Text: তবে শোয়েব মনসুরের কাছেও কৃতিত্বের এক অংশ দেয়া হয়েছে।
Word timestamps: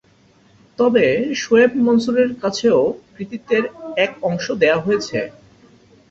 তবে 0.79 1.05
শোয়েব 1.41 1.71
মনসুরের 1.85 2.29
কাছেও 2.43 2.79
কৃতিত্বের 3.13 3.63
এক 3.97 4.11
অংশ 4.23 4.45
দেয়া 4.61 4.77
হয়েছে। 4.79 5.19